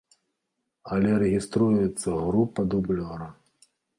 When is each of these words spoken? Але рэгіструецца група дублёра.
Але 0.95 1.11
рэгіструецца 1.25 2.09
група 2.27 2.61
дублёра. 2.75 3.29